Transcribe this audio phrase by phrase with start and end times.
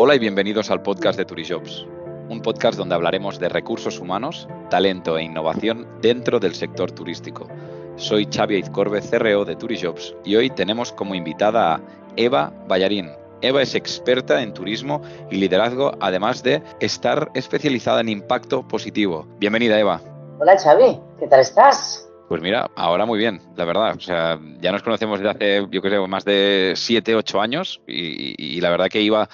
[0.00, 1.84] Hola y bienvenidos al podcast de Turijobs,
[2.28, 7.48] un podcast donde hablaremos de recursos humanos, talento e innovación dentro del sector turístico.
[7.96, 11.80] Soy Xavi Aizcorbe, CRO de Turijobs, y hoy tenemos como invitada a
[12.14, 13.10] Eva Ballarín.
[13.40, 15.02] Eva es experta en turismo
[15.32, 19.26] y liderazgo, además de estar especializada en impacto positivo.
[19.40, 20.00] Bienvenida, Eva.
[20.38, 20.96] Hola, Xavi.
[21.18, 22.08] ¿Qué tal estás?
[22.28, 23.96] Pues mira, ahora muy bien, la verdad.
[23.96, 28.60] O sea, ya nos conocemos desde hace, yo creo, más de siete, ocho años y,
[28.60, 29.28] la verdad que iba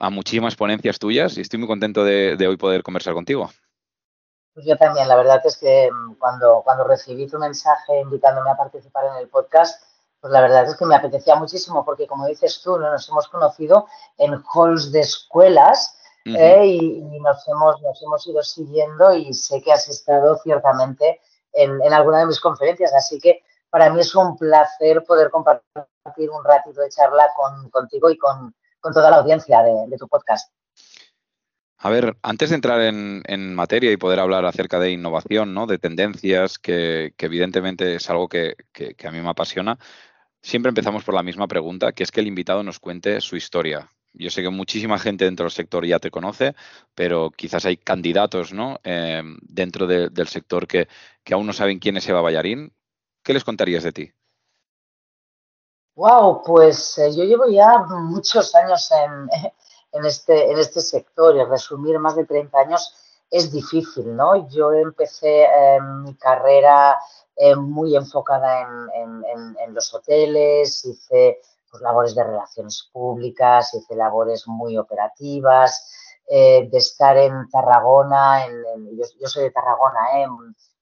[0.00, 3.50] a muchísimas ponencias tuyas y estoy muy contento de, hoy poder conversar contigo.
[4.54, 8.56] Pues yo también, la verdad es que mm, cuando, cuando recibí tu mensaje invitándome a
[8.56, 9.84] participar en el podcast,
[10.20, 12.90] pues la verdad es que me apetecía muchísimo porque, como dices tú, ¿no?
[12.90, 13.86] nos hemos conocido
[14.18, 16.66] en halls de escuelas ¿eh?
[16.66, 21.20] y, y, nos, hemos, nos hemos ido siguiendo y sé que has estado ciertamente
[21.52, 22.92] en, alguna de mis conferencias.
[22.94, 27.30] Así que para mí es un placer poder compartir un ratito de charla
[27.70, 30.52] contigo y con, toda la audiencia de, tu podcast.
[31.78, 35.66] A ver, antes de entrar en, materia y poder hablar acerca de innovación, ¿no?
[35.66, 38.56] de tendencias, que, evidentemente es algo que,
[39.04, 39.78] a mí me apasiona,
[40.42, 43.90] siempre empezamos por la misma pregunta, que es que el invitado nos cuente su historia.
[44.12, 46.54] Yo sé que muchísima gente dentro del sector ya te conoce,
[46.94, 48.80] pero quizás hay candidatos ¿no?
[48.82, 50.88] Eh, dentro del sector que,
[51.30, 52.74] aún no saben quién es Eva Ballarín.
[53.22, 54.12] ¿Qué les contarías de ti?
[56.00, 58.90] Wow, pues eh, yo llevo ya muchos años
[59.92, 62.94] en, este, en este sector y resumir más de 30 años
[63.30, 64.48] es difícil, ¿no?
[64.48, 66.98] Yo empecé eh, mi carrera
[67.58, 68.62] muy enfocada
[68.94, 71.38] en, los hoteles, hice
[71.70, 75.92] pues, labores de relaciones públicas, hice labores muy operativas,
[76.26, 80.22] eh, de estar en Tarragona, en, yo, soy de Tarragona,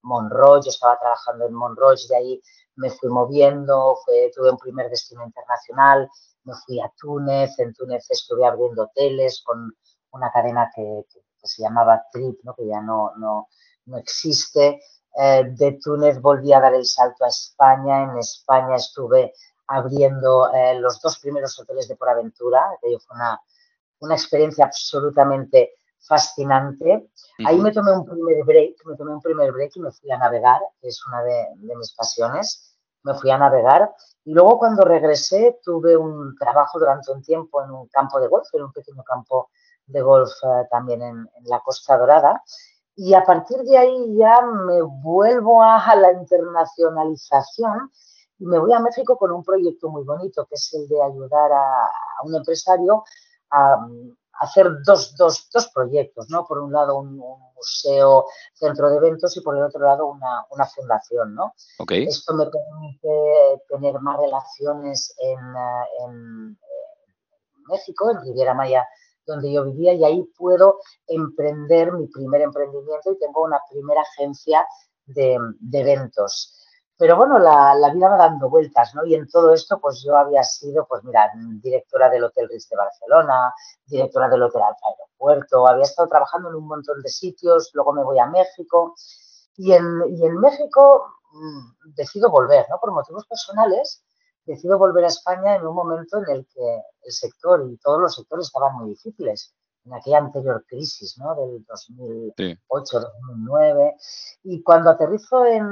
[0.02, 2.42] en Monroe, yo estaba trabajando en Monroe, de ahí
[2.76, 3.98] me fui moviendo,
[4.34, 6.08] tuve un primer destino internacional,
[6.44, 9.72] me fui a Túnez, en Túnez estuve abriendo hoteles con
[10.12, 11.04] una cadena que,
[11.42, 12.54] se llamaba Trip, ¿no?
[12.54, 13.48] que ya no, no,
[13.86, 14.80] no existe.
[15.16, 19.32] Eh, de Túnez volví a dar el salto a España, en España estuve
[19.66, 22.70] abriendo eh, los dos primeros hoteles de Por Aventura.
[22.76, 23.40] Aquello fue una,
[24.00, 27.10] una experiencia absolutamente fascinante.
[27.46, 30.18] Ahí me tomé un primer break, me tomé un primer break y me fui a
[30.18, 32.76] navegar, que es una de, mis pasiones.
[33.04, 33.94] Me fui a navegar
[34.24, 38.48] y luego cuando regresé tuve un trabajo durante un tiempo en un campo de golf,
[38.52, 39.50] en un pequeño campo
[39.86, 42.42] de golf eh, también en, la Costa Dorada.
[42.96, 47.90] Y a partir de ahí ya me vuelvo a la internacionalización
[48.38, 51.52] y me voy a México con un proyecto muy bonito, que es el de ayudar
[51.52, 53.04] a, un empresario
[53.50, 53.86] a,
[54.40, 56.46] hacer dos, dos, dos, proyectos, ¿no?
[56.46, 60.64] Por un lado un, museo, centro de eventos y por el otro lado una, una
[60.66, 61.54] fundación, ¿no?
[62.06, 65.38] Esto me permite tener más relaciones en,
[66.04, 66.58] en,
[67.66, 68.88] México, en Riviera Maya,
[69.26, 74.66] donde yo vivía, y ahí puedo emprender mi primer emprendimiento y tengo una primera agencia
[75.04, 76.58] de, de eventos.
[76.98, 79.06] Pero bueno, la, vida va dando vueltas, ¿no?
[79.06, 81.30] Y en todo esto, pues yo había sido, pues mira,
[81.62, 83.54] directora del Hotel Ritz de Barcelona,
[83.86, 88.02] directora del Hotel Alfa Aeropuerto, había estado trabajando en un montón de sitios, luego me
[88.02, 88.96] voy a México
[89.56, 92.80] y en, y en México mm, decido volver, ¿no?
[92.80, 94.02] Por motivos personales,
[94.44, 98.14] decido volver a España en un momento en el que el sector y todos los
[98.16, 99.54] sectores estaban muy difíciles
[99.88, 101.34] en aquella anterior crisis, ¿no?
[101.34, 103.96] Del 2008, 2009.
[104.44, 105.66] Y cuando aterrizo en,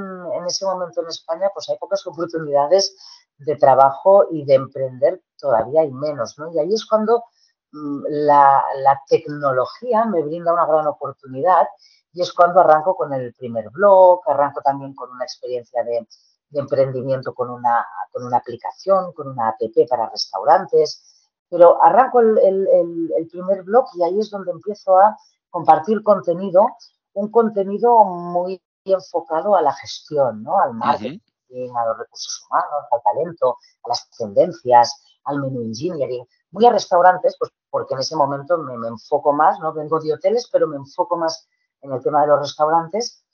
[0.47, 2.97] ese momento en España, pues hay pocas oportunidades
[3.39, 6.53] de trabajo y de emprender todavía hay menos, ¿no?
[6.53, 7.25] Y ahí es cuando
[7.73, 8.65] mm, la,
[9.09, 11.67] tecnología me brinda una gran oportunidad
[12.13, 16.07] y es cuando arranco con el primer blog, arranco también con una experiencia de,
[16.49, 21.16] de emprendimiento con una, con una aplicación, con una app para restaurantes,
[21.49, 25.17] pero arranco el, primer blog y ahí es donde empiezo a
[25.51, 26.67] compartir contenido,
[27.15, 30.59] un contenido muy enfocado a la gestión, ¿no?
[30.59, 36.25] al marketing, a los recursos humanos, al talento, a las tendencias, al menú engineering.
[36.51, 39.73] Voy a restaurantes, pues porque en ese momento me, enfoco más, ¿no?
[39.73, 41.49] Vengo de hoteles, pero me enfoco más
[41.83, 43.25] en el tema de los restaurantes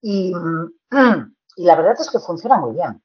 [0.00, 0.32] y,
[1.56, 3.02] y la verdad es que funciona muy bien.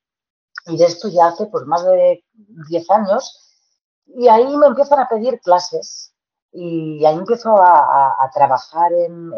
[0.68, 2.24] Y de esto ya hace pues más de
[2.70, 3.43] 10 años
[4.06, 6.14] y ahí me empiezan a pedir clases
[6.52, 9.32] y ahí empiezo a, trabajar en,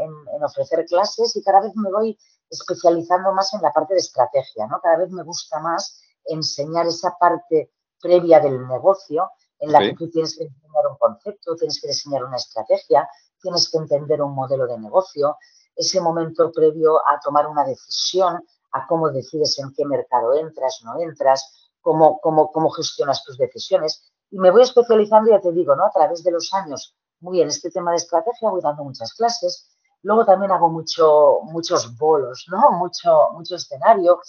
[0.43, 2.17] ofrecer clases y cada vez me voy
[2.49, 4.79] especializando más en la parte de estrategia, ¿no?
[4.81, 7.71] Cada vez me gusta más enseñar esa parte
[8.01, 12.25] previa del negocio en la que tú tienes que enseñar un concepto, tienes que diseñar
[12.25, 13.09] una estrategia,
[13.41, 15.37] tienes que entender un modelo de negocio,
[15.75, 20.99] ese momento previo a tomar una decisión, a cómo decides en qué mercado entras, no
[20.99, 24.11] entras, cómo, cómo, cómo gestionas tus decisiones.
[24.35, 25.85] Y me voy especializando, ya te digo, ¿no?
[25.85, 29.69] A través de los años muy en este tema de estrategia, voy dando muchas clases.
[30.01, 32.71] Luego también hago mucho, muchos bolos, ¿no?
[32.71, 34.19] Mucho, mucho escenario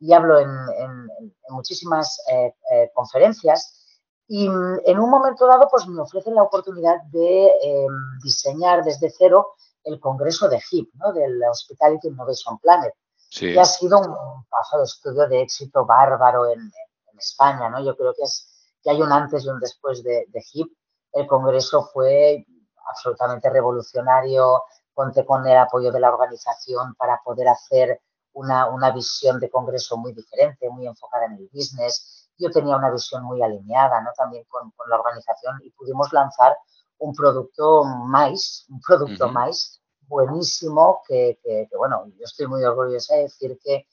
[0.00, 1.08] y hablo en,
[1.48, 3.86] muchísimas eh, eh, conferencias.
[4.28, 9.08] Y mm, en un momento dado, pues me ofrecen la oportunidad de em, diseñar desde
[9.08, 11.14] cero el congreso de HIP, ¿no?
[11.14, 12.92] Del Hospitality Innovation Planet,
[13.30, 16.70] que ha sido un paso de estudio de éxito bárbaro en,
[17.16, 17.82] España, ¿no?
[17.82, 18.53] Yo creo que, es,
[18.84, 20.70] que hay un antes y un después de, de HIP.
[21.12, 22.46] El congreso fue
[22.88, 28.00] absolutamente revolucionario, conté con el apoyo de la organización para poder hacer
[28.34, 32.28] una, una visión de congreso muy diferente, muy enfocada en el business.
[32.36, 34.10] Yo tenía una visión muy alineada ¿no?
[34.16, 36.56] también con, con la organización y pudimos lanzar
[36.98, 43.22] un producto más, un producto más buenísimo que, que, bueno, yo estoy muy orgullosa de
[43.22, 43.86] decir que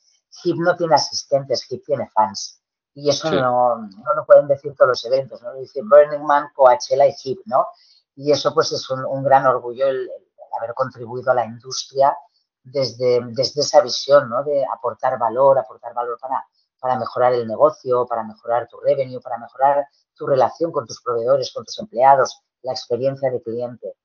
[0.44, 2.61] HIP no tiene asistentes, HIP tiene fans.
[2.94, 5.54] Y eso no, no lo pueden decir todos los eventos, ¿no?
[5.54, 7.68] Dice Burning Man, Coachella y HIP, ¿no?
[8.16, 10.28] Y eso pues es un, un gran orgullo el, el,
[10.58, 12.16] haber contribuido a la industria
[12.64, 14.44] desde, desde esa visión, ¿no?
[14.44, 16.46] De aportar valor, aportar valor para,
[16.80, 21.52] para mejorar el negocio, para mejorar tu revenue, para mejorar tu relación con tus proveedores,
[21.54, 23.96] con tus empleados, la experiencia de cliente.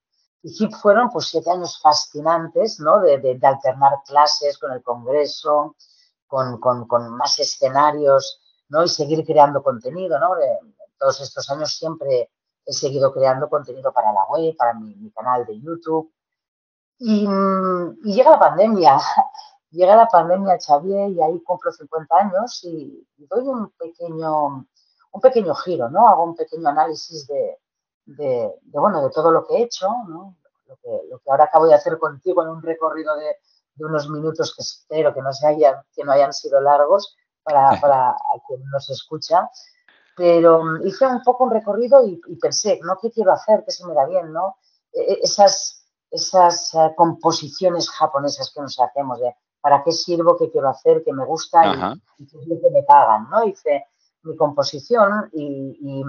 [0.41, 3.01] Y HIP fueron pues siete años fascinantes, ¿no?
[3.01, 5.75] De, de, de alternar clases con el congreso,
[6.27, 8.83] con, con, con, más escenarios, ¿no?
[8.83, 10.31] Y seguir creando contenido, ¿no?
[10.97, 12.31] Todos estos años siempre
[12.65, 16.11] he seguido creando contenido para la web, para mi, mi canal de YouTube.
[16.99, 17.27] Y,
[18.03, 18.97] y, llega la pandemia,
[19.71, 24.67] llega la pandemia, Xavier, y ahí cumplo 50 años y, y doy un pequeño,
[25.11, 26.07] un pequeño giro, ¿no?
[26.07, 27.59] Hago un pequeño análisis de,
[28.05, 30.35] de, de, bueno, de todo lo que he hecho, ¿no?
[30.67, 33.37] lo, que, lo que ahora acabo de hacer contigo en un recorrido de,
[33.75, 37.15] de unos minutos que espero que no, se hayan, que no hayan sido largos
[37.47, 38.15] para, para
[38.47, 39.49] quien nos escucha.
[40.15, 42.97] Pero mm, hice un poco un recorrido y, y, pensé, ¿no?
[43.01, 43.63] ¿Qué quiero hacer?
[43.63, 44.33] ¿Qué se me da bien?
[44.33, 44.57] ¿no?
[44.91, 50.49] E, e, esas, esas uh, composiciones japonesas que nos hacemos de para qué sirvo, qué
[50.49, 53.27] quiero hacer, qué me gusta y, y, qué es lo que me pagan.
[53.29, 53.43] ¿no?
[53.45, 53.85] Hice
[54.23, 56.03] mi composición y, y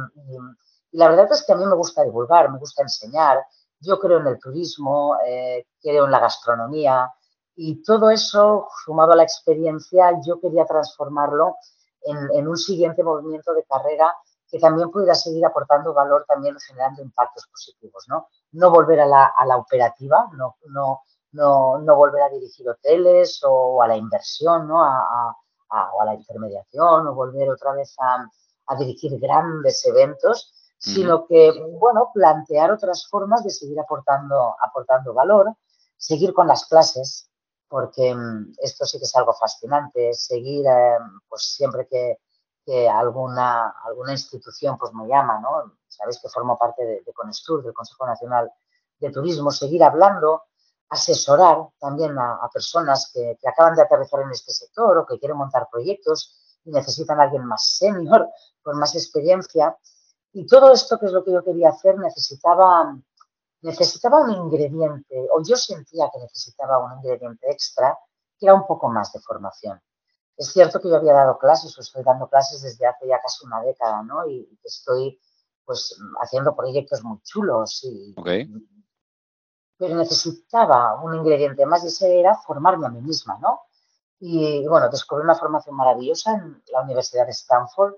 [0.90, 3.38] y la verdad es que a mí me gusta divulgar, me gusta enseñar.
[3.80, 7.12] Yo creo en el turismo, eh, creo en la gastronomía
[7.60, 11.56] y todo eso, sumado a la experiencia, yo quería transformarlo
[12.02, 14.14] en, en un siguiente movimiento de carrera
[14.48, 18.28] que también pudiera seguir aportando valor, también generando impactos positivos, ¿no?
[18.52, 21.02] No volver a la, a la operativa, no, no,
[21.32, 24.84] no, no, volver a dirigir hoteles o a la inversión, ¿no?
[24.84, 25.36] A,
[25.70, 28.24] a, o a la intermediación o volver otra vez a,
[28.68, 35.52] a dirigir grandes eventos, sino que, bueno, plantear otras formas de seguir aportando, aportando valor,
[35.96, 37.28] seguir con las clases,
[37.68, 40.98] porque mm, esto sí que es algo fascinante, seguir, eh,
[41.28, 42.18] pues siempre que,
[42.86, 45.78] alguna, alguna institución pues me llama, ¿no?
[45.88, 48.52] Sabéis que formo parte de, de Conestur, del Consejo Nacional
[48.98, 50.42] de Turismo, seguir hablando,
[50.90, 55.18] asesorar también a, a personas que, que, acaban de aterrizar en este sector o que
[55.18, 58.28] quieren montar proyectos y necesitan a alguien más senior,
[58.62, 59.76] con más experiencia.
[60.32, 62.94] Y todo esto, que es lo que yo quería hacer, necesitaba,
[63.62, 67.98] necesitaba un ingrediente, o yo sentía que necesitaba un ingrediente extra,
[68.38, 69.80] que era un poco más de formación.
[70.36, 73.44] Es cierto que yo había dado clases, o estoy dando clases desde hace ya casi
[73.44, 74.26] una década, ¿no?
[74.28, 75.20] Y estoy,
[75.64, 77.80] pues, haciendo proyectos muy chulos.
[77.82, 78.48] Y, okay.
[79.76, 83.62] Pero necesitaba un ingrediente más y ese era formarme a mí misma, ¿no?
[84.20, 87.94] Y, bueno, descubrí una formación maravillosa en la Universidad de Stanford,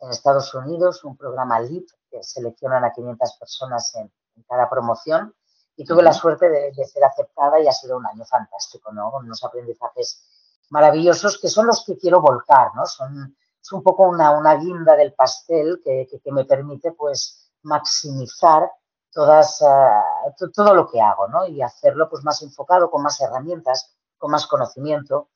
[0.00, 5.34] en Estados Unidos, un programa LEAP que seleccionan a 500 personas en, en cada promoción
[5.76, 9.10] y tuve la suerte de, de, ser aceptada y ha sido un año fantástico, ¿no?
[9.10, 10.22] Con unos aprendizajes
[10.70, 12.86] maravillosos que son los que quiero volcar, ¿no?
[12.86, 17.50] Son, es un poco una, una guinda del pastel que, que, que, me permite, pues,
[17.62, 18.70] maximizar
[19.10, 21.46] todas, uh, todo lo que hago, ¿no?
[21.46, 25.28] Y hacerlo, pues, más enfocado, con más herramientas, con más conocimiento.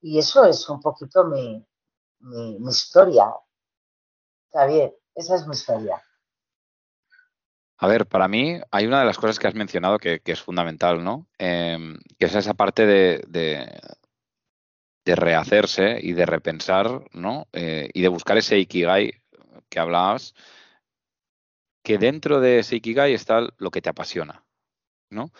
[0.00, 1.66] Y eso es un poquito mi,
[2.20, 3.34] mi, mi historia.
[4.66, 6.02] Bien, esa es mi historia.
[7.82, 11.02] A ver, para mí hay una de las cosas que has mencionado que, es fundamental,
[11.02, 11.26] ¿no?
[11.36, 11.76] Eh,
[12.16, 13.80] que es esa parte de,
[15.04, 17.48] rehacerse y de repensar, ¿no?
[17.52, 19.20] Eh, y de buscar ese Ikigai
[19.68, 20.32] que hablabas,
[21.82, 24.44] que dentro de ese Ikigai está lo que te apasiona,
[25.10, 25.32] ¿no?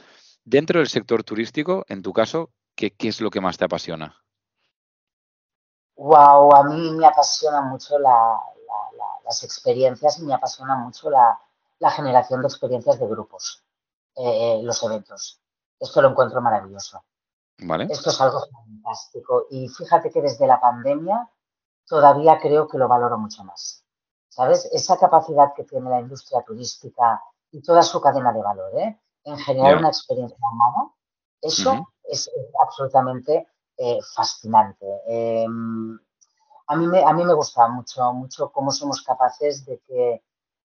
[0.43, 4.21] Dentro del sector turístico, en tu caso, ¿qué, es lo que más te apasiona?
[5.95, 8.37] Wow, a mí me apasiona mucho la,
[9.25, 11.39] las experiencias y me apasiona mucho la,
[11.83, 13.65] la generación de experiencias de grupos,
[14.15, 15.41] eh, los eventos.
[15.81, 17.03] Esto lo encuentro maravilloso.
[17.59, 17.89] Vale.
[17.91, 19.47] Esto es algo fantástico.
[19.51, 21.29] Y fíjate que desde la pandemia
[21.85, 23.85] todavía creo que lo valoro mucho más.
[24.29, 24.71] ¿Sabes?
[24.73, 27.21] Esa capacidad que tiene la industria turística
[27.51, 29.01] y toda su cadena de valor, ¿eh?
[29.25, 30.89] en generar una experiencia humana,
[31.41, 32.31] eso es,
[32.65, 34.87] absolutamente eh, fascinante.
[35.09, 35.99] Em,
[36.69, 40.23] a, mí me, a mí me gusta mucho, mucho cómo somos capaces de que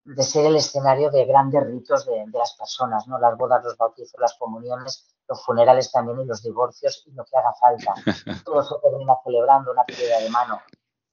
[0.07, 3.19] de ser el escenario de grandes ritos de, las personas, ¿no?
[3.19, 7.37] Las bodas, los bautizos, las comuniones, los funerales también y los divorcios y lo que
[7.37, 7.93] haga falta.
[8.45, 10.61] Todo se termina celebrando una pérdida de mano.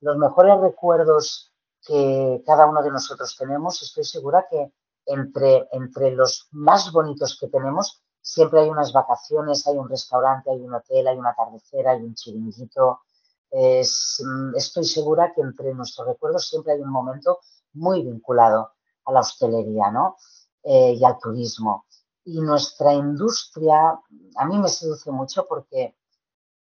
[0.01, 4.71] Los mejores recuerdos que cada uno de nosotros tenemos, estoy segura que
[5.07, 10.61] entre, entre los más bonitos que tenemos, siempre hay unas vacaciones, hay un restaurante, hay
[10.61, 13.01] un hotel, hay un atardecer, hay un chiringuito.
[13.49, 17.39] estoy segura que entre nuestros recuerdos siempre hay un momento
[17.73, 18.73] muy vinculado
[19.05, 20.17] a la hostelería ¿no?
[20.63, 21.85] Eh, y al turismo.
[22.25, 23.99] Y nuestra industria,
[24.37, 25.95] a mí me seduce mucho porque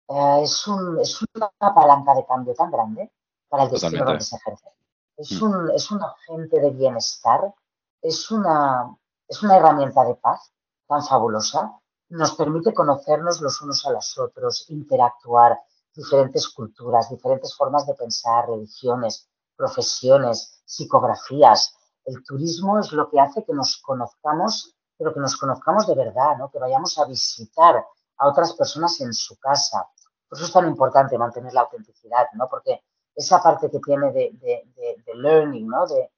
[0.07, 3.11] eh, es, un, es, una palanca de cambio tan grande
[3.49, 4.69] para el destino donde se ejerce.
[5.17, 5.43] Es, mm.
[5.43, 7.53] un, es un agente de bienestar,
[8.01, 8.95] es una,
[9.27, 10.51] es una herramienta de paz
[10.87, 11.79] tan fabulosa,
[12.09, 15.59] nos permite conocernos los unos a los otros, interactuar,
[15.93, 21.75] diferentes culturas, diferentes formas de pensar, religiones, profesiones, psicografías,
[22.09, 26.37] el turismo es lo que hace que nos conozcamos, pero que nos conozcamos de verdad,
[26.37, 26.49] ¿no?
[26.49, 27.85] Que vayamos a visitar
[28.17, 29.87] a otras personas en su casa.
[30.27, 32.49] Por eso es tan importante mantener la autenticidad, ¿no?
[32.49, 32.81] Porque
[33.15, 35.85] esa parte que tiene de, learning, ¿no?
[35.85, 36.09] De,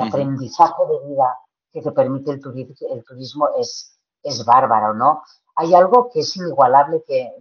[0.00, 1.36] aprendizaje de vida
[1.72, 5.22] que te permite el, turismo, el turismo es, es bárbaro, ¿no?
[5.56, 7.34] Hay algo que es inigualable, que,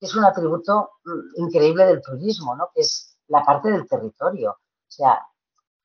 [0.00, 2.70] que es un atributo mm, increíble del turismo, ¿no?
[2.74, 4.50] Que es la parte del territorio.
[4.50, 5.24] O sea,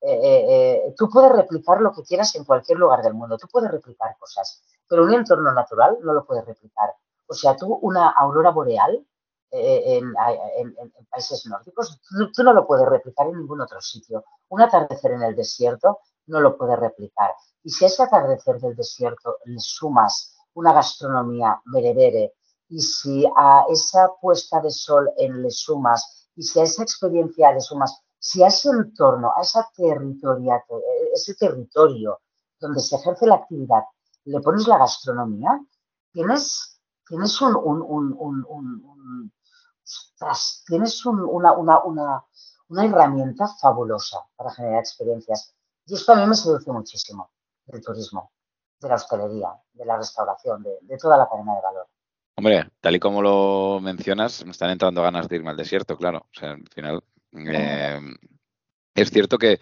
[0.01, 3.47] eh, eh, eh, tú puedes replicar lo que quieras en cualquier lugar del mundo, tú
[3.51, 6.93] puedes replicar cosas, pero un entorno natural no lo puedes replicar.
[7.27, 9.05] O sea, tú una aurora boreal
[9.49, 10.13] en,
[11.09, 11.99] países nórdicos,
[12.35, 14.23] tú, no lo puedes replicar en ningún otro sitio.
[14.49, 17.33] Un atardecer en el desierto no lo puedes replicar.
[17.63, 22.35] Y si a ese atardecer del desierto le sumas una gastronomía berebere,
[22.69, 27.51] y si a esa puesta de sol en le sumas, y si a esa experiencia
[27.51, 30.61] le sumas si a ese entorno, a esa territoria,
[31.13, 32.19] ese territorio
[32.59, 33.83] donde se ejerce la actividad,
[34.25, 35.57] le pones la gastronomía,
[36.11, 39.31] tienes, tienes un,
[40.67, 45.55] tienes una, una, herramienta fabulosa para generar experiencias.
[45.85, 47.31] Y esto a mí me seduce muchísimo
[47.65, 48.33] del turismo,
[48.81, 51.87] de la hostelería, de la restauración, de, de toda la cadena de valor.
[52.35, 56.25] Hombre, tal y como lo mencionas, me están entrando ganas de irme al desierto, claro.
[56.29, 57.01] O sea, al final
[57.45, 58.15] Em,
[58.95, 59.59] es cierto que,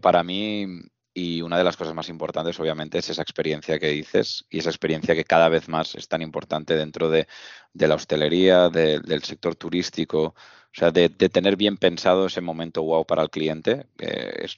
[0.00, 0.66] para mí,
[1.14, 4.70] y una de las cosas más importantes, obviamente, es esa experiencia que dices y esa
[4.70, 7.26] experiencia que cada vez más es tan importante dentro de,
[7.74, 10.34] la hostelería, del sector turístico, o
[10.72, 13.86] sea, de, tener bien pensado ese momento wow para el cliente,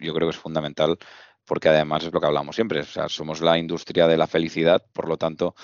[0.01, 0.99] yo creo que es fundamental
[1.45, 4.85] porque además es lo que hablamos siempre, o sea, somos la industria de la felicidad,
[4.93, 5.55] por lo tanto,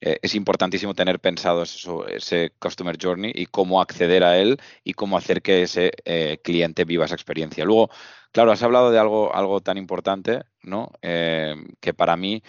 [0.00, 1.62] eh, es importantísimo tener pensado
[2.08, 6.84] ese Customer Journey y cómo acceder a él y cómo hacer que ese eh, cliente
[6.84, 7.64] viva esa experiencia.
[7.64, 7.90] Luego,
[8.32, 10.92] claro, has hablado de algo, algo tan importante, ¿no?
[11.02, 12.42] Eh, que para mí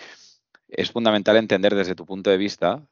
[0.68, 2.86] es fundamental entender desde tu punto de vista.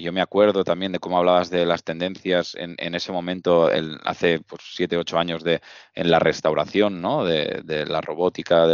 [0.00, 3.68] yo me acuerdo también de cómo hablabas de las tendencias en, ese momento,
[4.04, 5.60] hace pues, siete, ocho años, de,
[5.94, 7.24] en la restauración, ¿no?
[7.24, 8.66] De, la robótica,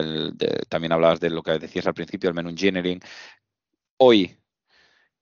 [0.69, 3.01] también hablabas de lo que decías al principio, el menú engineering.
[3.99, 4.40] Hoy,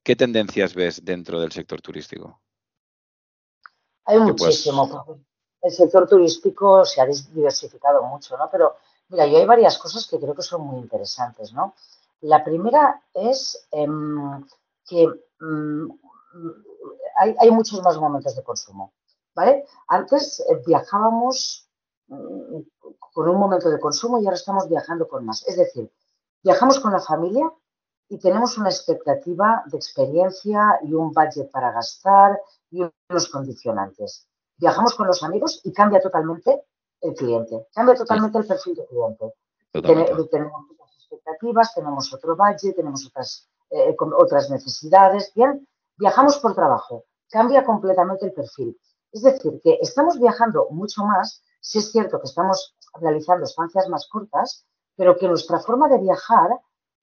[0.08, 2.40] ¿Qué tendencias ves dentro del sector turístico?
[4.06, 5.22] Hay muchísimo.
[5.60, 8.48] El sector turístico se ha diversificado mucho, ¿no?
[8.50, 8.76] Pero
[9.10, 11.74] mira, yo hay varias cosas que creo que son muy interesantes, ¿no?
[12.22, 14.46] La primera es em,
[14.88, 15.08] que
[15.40, 15.90] mm,
[17.18, 18.94] hay, muchos más momentos de consumo,
[19.34, 19.66] ¿vale?
[19.88, 21.68] Antes eh, viajábamos
[22.06, 22.60] mm,
[23.12, 25.46] con un momento de consumo y ahora estamos viajando con más.
[25.46, 25.92] Es decir,
[26.42, 27.52] viajamos con la familia
[28.08, 34.26] y tenemos una expectativa de experiencia y un budget para gastar y unos condicionantes.
[34.56, 36.64] Viajamos con los amigos y cambia totalmente
[37.00, 39.34] el cliente, cambia totalmente el perfil del cliente.
[40.30, 45.32] tenemos otras expectativas, tenemos otro budget, tenemos otras, eh, otras necesidades.
[45.34, 48.76] Bien, viajamos por trabajo, cambia completamente el perfil.
[49.12, 54.08] Es decir, que estamos viajando mucho más, si es cierto que estamos realizando estancias más
[54.08, 56.50] cortas, pero que nuestra forma de viajar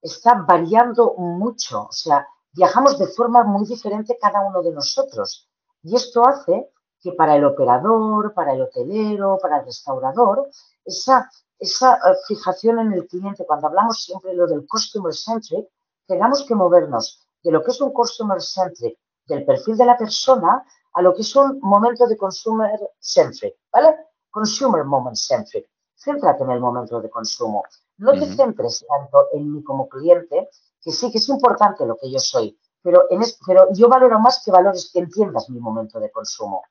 [0.01, 1.83] está variando mucho.
[1.83, 5.49] O sea, viajamos de forma muy diferente cada uno de nosotros.
[5.83, 10.49] Y esto hace que para el operador, para el hotelero, para el restaurador,
[10.83, 15.67] esa, esa eh, fijación en el cliente, cuando hablamos siempre de lo del customer centric,
[16.07, 18.97] tengamos que movernos de lo que es un customer centric,
[19.27, 23.95] del perfil de la persona, a lo que es un momento de consumer centric, ¿vale?
[24.31, 25.67] Consumer moment centric.
[25.95, 27.63] Céntrate en el momento de consumo.
[27.97, 30.49] No te centres tanto en mí como cliente,
[30.81, 34.43] que sí que es importante lo que yo soy, pero, en pero yo valoro más
[34.43, 36.63] que valores que entiendas mi momento de consumo.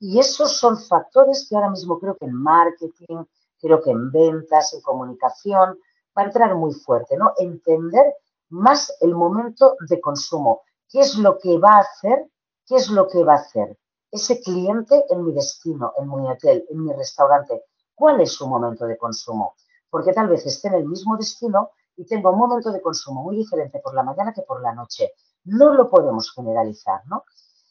[0.00, 3.24] Y esos son factores que ahora mismo creo que en marketing,
[3.60, 5.78] creo que en ventas, en comunicación,
[6.16, 7.32] va a entrar muy fuerte, ¿no?
[7.38, 8.14] Entender
[8.48, 10.62] más el momento de consumo.
[10.90, 12.28] ¿Qué es lo que va a hacer?
[12.66, 13.78] ¿Qué es lo que va a hacer
[14.10, 17.62] ese cliente en mi destino, en mi hotel, en mi restaurante?
[17.94, 19.54] ¿Cuál es su momento de consumo?
[19.92, 23.36] Porque tal vez esté en el mismo destino y tenga un momento de consumo muy
[23.36, 25.12] diferente por la mañana que por la noche.
[25.44, 27.24] No lo podemos generalizar, ¿no?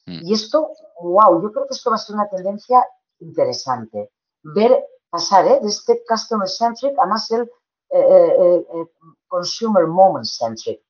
[0.06, 0.28] Mm.
[0.28, 0.70] Y esto,
[1.02, 2.86] wow, yo creo que esto va a ser una tendencia
[3.22, 4.12] interesante.
[4.44, 5.60] Ver pasar ¿eh?
[5.64, 7.42] de este customer centric a más el
[7.90, 8.86] eh, eh,
[9.28, 10.84] consumer moment centric.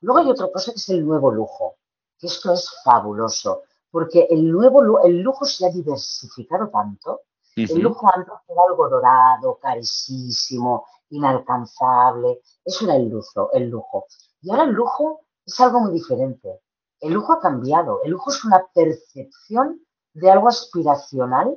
[0.00, 1.76] Luego hay otra cosa que es el nuevo lujo,
[2.18, 7.20] que esto es fabuloso, porque el nuevo el lujo se ha diversificado tanto.
[7.56, 12.40] El lujo antes era algo dorado, carísimo, inalcanzable.
[12.64, 14.06] Eso era el lujo, el lujo.
[14.40, 16.60] Y ahora el lujo es algo muy diferente.
[17.00, 18.00] El lujo ha cambiado.
[18.04, 19.80] El lujo es una percepción
[20.14, 21.56] de algo aspiracional,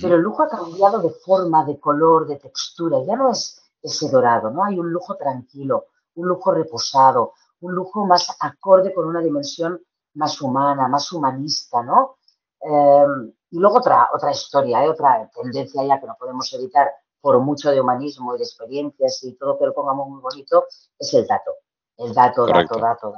[0.00, 2.98] pero el lujo ha cambiado de forma, de color, de textura.
[3.04, 4.64] Ya no es ese dorado, ¿no?
[4.64, 9.80] Hay un lujo tranquilo, un lujo reposado, un lujo más acorde con una dimensión
[10.14, 12.16] más humana, más humanista, ¿no?
[12.60, 14.88] Em, y luego otra, otra historia, ¿eh?
[14.88, 19.34] otra tendencia ya que no podemos evitar por mucho de humanismo y de experiencias y
[19.34, 20.66] todo que lo pongamos muy bonito,
[20.98, 21.52] es el dato.
[21.96, 23.14] El dato, dato, dato,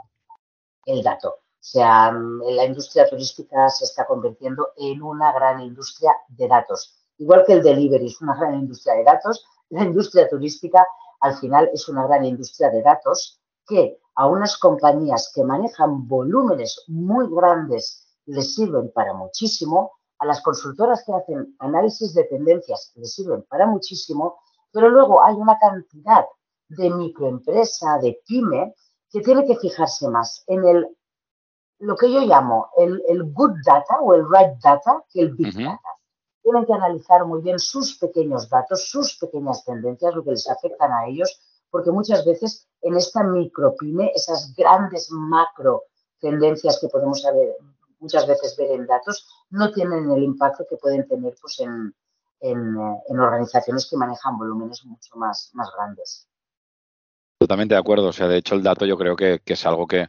[0.87, 1.28] el dato.
[1.28, 6.97] O sea, la industria turística se está convirtiendo en una gran industria de datos.
[7.18, 10.87] Igual que el delivery es una gran industria de datos, la industria turística
[11.20, 16.85] al final es una gran industria de datos que a unas compañías que manejan volúmenes
[16.87, 23.14] muy grandes les sirven para muchísimo, a las consultoras que hacen análisis de tendencias les
[23.14, 24.40] sirven para muchísimo,
[24.72, 26.26] pero luego hay una cantidad
[26.68, 28.74] de microempresa, de pyme,
[29.11, 30.88] que tiene que fijarse más en el
[31.81, 33.00] lo que yo llamo el,
[33.33, 35.81] good data o el right data que el big data.
[36.42, 40.90] Tienen que analizar muy bien sus pequeños datos, sus pequeñas tendencias, lo que les afectan
[40.92, 45.85] a ellos, porque muchas veces en esta micropyme, esas grandes macro
[46.20, 47.57] tendencias que podemos saber,
[48.00, 52.76] muchas veces ver en datos, no tienen el impacto que pueden tener pues, en,
[53.08, 56.28] organizaciones que manejan volúmenes mucho más, más grandes.
[57.38, 58.08] Totalmente de acuerdo.
[58.08, 60.08] O sea, de hecho, el dato yo creo que es algo que,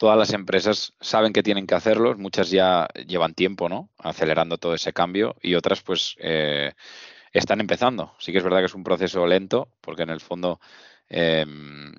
[0.00, 3.90] todas las empresas saben que tienen que hacerlo, muchas ya llevan tiempo, ¿no?
[3.98, 6.72] Acelerando todo ese cambio y otras, pues, eh,
[7.34, 8.14] están empezando.
[8.18, 10.58] Sí que es verdad que es un proceso lento, porque en el fondo
[11.10, 11.92] em,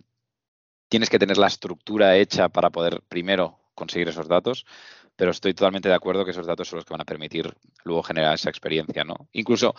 [0.89, 4.65] tienes que tener la estructura hecha para poder primero conseguir esos datos,
[5.21, 7.47] pero estoy totalmente de acuerdo que esos datos son los que van a permitir
[7.83, 9.29] luego generar esa experiencia, ¿no?
[9.33, 9.75] Incluso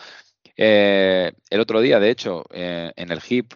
[0.57, 3.53] eh, el otro día, de hecho, eh, en el HIP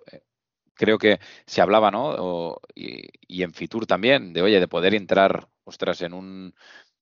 [0.75, 2.59] creo que se hablaba, ¿no?
[2.75, 6.57] y, en Fitur también, de oye, de poder entrar, ostras, en un,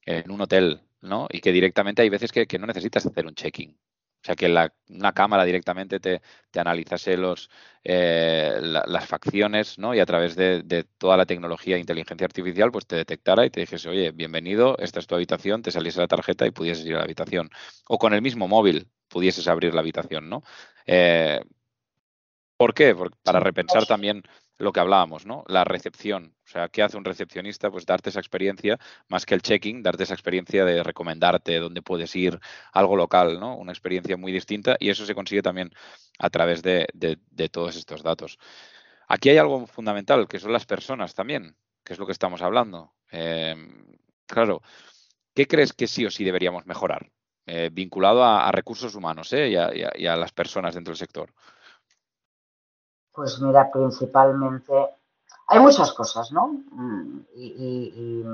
[0.04, 1.28] en un hotel, ¿no?
[1.30, 3.78] Y que directamente hay veces que, no necesitas hacer un check-in.
[4.24, 7.50] O sea, que la, una cámara directamente te, te analizase los,
[7.84, 9.94] eh, las facciones, ¿no?
[9.94, 13.60] Y a través de, toda la tecnología de inteligencia artificial, pues te detectara y te
[13.60, 16.98] dijese, oye, bienvenido, esta es tu habitación, te saliese la tarjeta y pudieses ir a
[16.98, 17.50] la habitación.
[17.86, 20.42] O con el mismo móvil pudieses abrir la habitación, ¿no?
[20.86, 21.40] Eh,
[22.56, 22.96] ¿Por qué?
[23.22, 24.22] para repensar también
[24.58, 25.44] lo que hablábamos, ¿no?
[25.48, 26.34] La recepción.
[26.44, 27.70] O sea, ¿qué hace un recepcionista?
[27.70, 32.14] Pues darte esa experiencia, más que el checking, darte esa experiencia de recomendarte dónde puedes
[32.14, 32.38] ir,
[32.72, 33.56] algo local, ¿no?
[33.56, 35.70] Una experiencia muy distinta y eso se consigue también
[36.18, 36.86] a través de,
[37.50, 38.38] todos estos datos.
[39.08, 42.94] Aquí hay algo fundamental, que son las personas también, que es lo que estamos hablando.
[43.10, 43.86] Em,
[44.26, 44.62] claro,
[45.34, 47.10] ¿qué crees que sí o sí deberíamos mejorar?
[47.46, 49.50] Eh, vinculado a, recursos humanos ¿eh?
[49.96, 51.34] y a las personas dentro del sector.
[53.14, 54.72] Pues mira, principalmente
[55.46, 56.48] hay muchas cosas, ¿no?
[56.72, 58.24] Mm, y,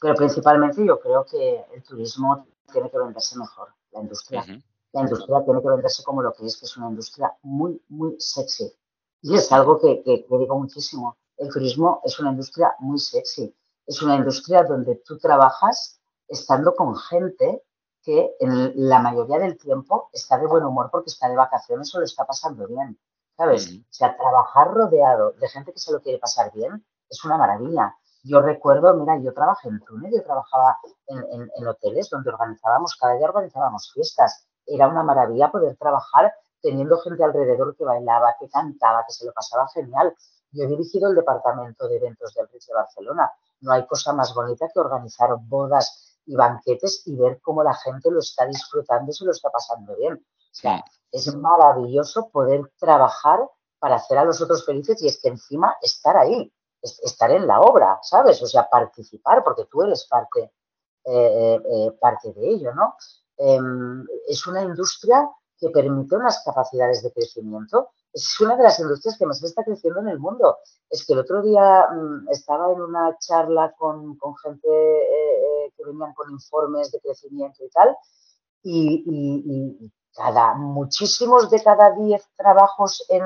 [0.00, 4.44] pero principalmente yo creo que el turismo tiene que venderse mejor, la industria.
[4.92, 8.16] La industria tiene que venderse como lo que es, que es una industria muy, muy
[8.18, 8.72] sexy.
[9.20, 11.18] Y es algo que, que, digo muchísimo.
[11.36, 13.54] El turismo es una industria muy sexy.
[13.86, 17.62] Es una industria donde tú trabajas estando con gente
[18.02, 21.98] que en la mayoría del tiempo está de buen humor porque está de vacaciones o
[21.98, 22.98] lo está pasando bien.
[23.38, 23.70] ¿Sabes?
[23.72, 27.94] O sea, trabajar rodeado de gente que se lo quiere pasar bien es una maravilla.
[28.24, 33.28] Yo recuerdo, mira, yo trabajé en Túnez, yo trabajaba en, hoteles donde organizábamos, cada día
[33.28, 34.44] organizábamos fiestas.
[34.66, 39.32] Era una maravilla poder trabajar teniendo gente alrededor que bailaba, que cantaba, que se lo
[39.32, 40.12] pasaba genial.
[40.50, 43.30] Yo he dirigido el departamento de eventos del Ritz de Barcelona.
[43.60, 48.10] No hay cosa más bonita que organizar bodas y banquetes y ver cómo la gente
[48.10, 50.20] lo está disfrutando y se lo está pasando bien.
[50.60, 53.40] Sea, es maravilloso poder trabajar
[53.78, 57.60] para hacer a los otros felices y es que encima estar ahí, estar en la
[57.60, 58.42] obra, ¿sabes?
[58.42, 60.52] O sea, participar, porque tú eres parte,
[61.04, 62.96] eh, eh, parte de ello, ¿no?
[63.36, 67.90] Em, es una industria que permite unas capacidades de crecimiento.
[68.12, 70.58] Es una de las industrias que más está creciendo en el mundo.
[70.90, 75.84] Es que el otro día mm, estaba en una charla con, con gente eh, que
[75.84, 77.96] venían con informes de crecimiento y tal,
[78.62, 83.22] y, y, cada, muchísimos de cada diez trabajos en,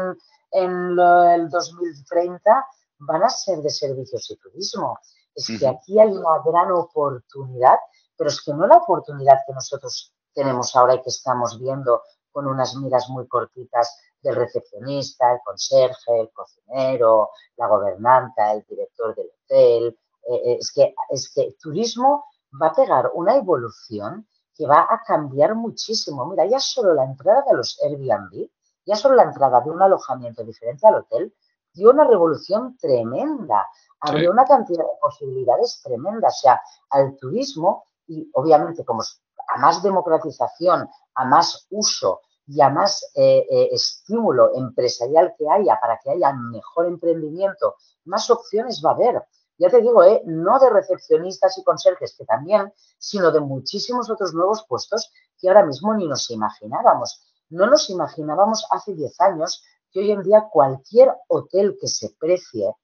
[0.51, 2.67] en el 2030
[2.99, 4.99] van a ser de servicios y turismo.
[5.35, 7.79] Es que aquí hay una gran oportunidad,
[8.17, 12.47] pero es que no la oportunidad que nosotros tenemos ahora y que estamos viendo con
[12.47, 19.31] unas miras muy cortitas del recepcionista, el conserje, el cocinero, la gobernanta, el director del
[19.45, 19.99] hotel.
[20.29, 22.27] Eh, eh, es, que, es que el turismo
[22.61, 26.27] va a pegar una evolución que va a cambiar muchísimo.
[26.27, 28.49] Mira, ya solo la entrada de los Airbnb,
[28.85, 31.35] ya solo la entrada de un alojamiento diferente al hotel,
[31.73, 33.67] dio una revolución tremenda,
[34.01, 36.37] abrió una cantidad de posibilidades tremendas.
[36.39, 36.61] O sea,
[36.91, 39.03] al turismo y obviamente como
[39.49, 45.79] a más democratización, a más uso y a más eh, eh, estímulo empresarial que haya
[45.81, 49.23] para que haya mejor emprendimiento, más opciones va a haber.
[49.63, 54.35] Ya te digo, eh, no de recepcionistas y conserjes, que también, sino de muchísimos otros
[54.35, 57.23] nuevos puestos que ahora mismo ni nos imaginábamos.
[57.49, 62.75] No nos imaginábamos hace 10 años que hoy en día cualquier hotel que se precie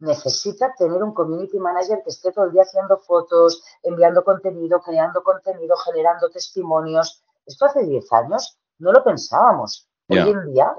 [0.00, 5.22] necesita tener un community manager que esté todo el día haciendo fotos, enviando contenido, creando
[5.22, 7.24] contenido, generando testimonios.
[7.46, 9.88] Esto hace 10 años no lo pensábamos.
[10.10, 10.76] Hoy en día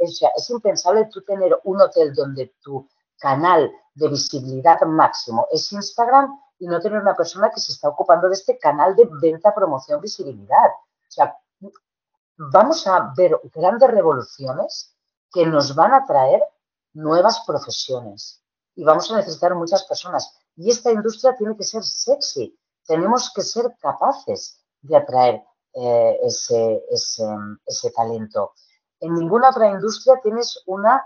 [0.00, 2.88] es impensable tú tener un hotel donde tu
[3.18, 8.28] canal de visibilidad máximo es Instagram y no tener una persona que se está ocupando
[8.28, 10.68] de este canal de venta, promoción, visibilidad.
[10.68, 11.36] O sea,
[12.36, 14.94] vamos a ver grandes revoluciones
[15.32, 16.42] que nos van a traer
[16.92, 18.42] nuevas profesiones
[18.74, 20.36] y vamos a necesitar muchas personas.
[20.56, 22.58] Y esta industria tiene que ser sexy.
[22.86, 25.42] Tenemos que ser capaces de atraer
[25.74, 28.54] eh, ese, ese, talento.
[28.98, 31.04] En ninguna otra industria tienes una,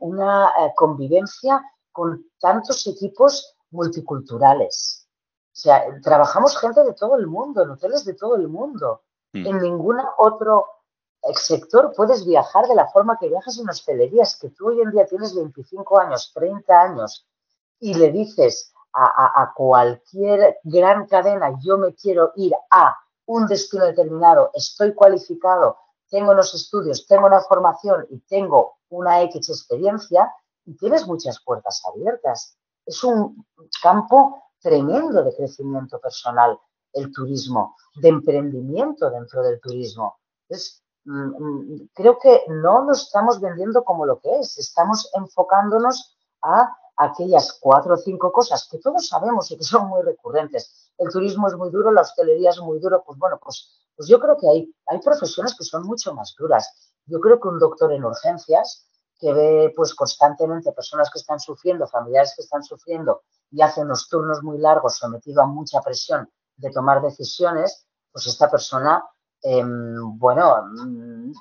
[0.00, 1.60] una eh, convivencia
[1.92, 5.08] con tantos equipos multiculturales.
[5.52, 9.02] O sea, trabajamos gente de todo el mundo, en hoteles de todo el mundo.
[9.32, 9.46] Mm.
[9.46, 10.66] En ningún otro
[11.34, 15.06] sector puedes viajar de la forma que viajas en hostelerías, que tú hoy en día
[15.06, 17.26] tienes 25 años, 30 años,
[17.78, 23.84] y le dices a, a cualquier gran cadena, yo me quiero ir a un destino
[23.84, 25.76] determinado, estoy cualificado,
[26.08, 30.32] tengo los estudios, tengo la formación y tengo una X experiencia,
[30.66, 32.56] y tienes muchas puertas abiertas.
[32.84, 33.46] Es un
[33.82, 36.58] campo tremendo de crecimiento personal
[36.92, 40.18] el turismo, de emprendimiento dentro del turismo.
[41.04, 46.76] Mm, mm, creo que no lo estamos vendiendo como lo que es, estamos enfocándonos a
[46.96, 50.92] aquellas cuatro o cinco cosas que todos sabemos y que son muy recurrentes.
[50.98, 54.20] El turismo es muy duro, la hostelería es muy duro, pues bueno, pues, pues yo
[54.20, 56.89] creo que hay, hay profesiones que son mucho más duras.
[57.10, 58.86] Yo creo que un doctor en urgencias
[59.18, 64.08] que ve pues constantemente personas que están sufriendo, familiares que están sufriendo y hace unos
[64.08, 69.04] turnos muy largos sometido a mucha presión de tomar decisiones, pues esta persona
[69.42, 71.32] Em, bueno, mm,